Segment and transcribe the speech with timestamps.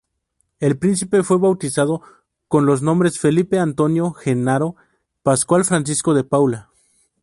[0.59, 2.01] El Príncipe fue bautizado
[2.47, 4.75] con los nombres: "Felipe Antonio Jenaro
[5.21, 6.71] Pascual Francisco de Paula".